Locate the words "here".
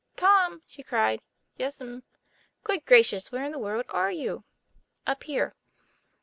5.25-5.53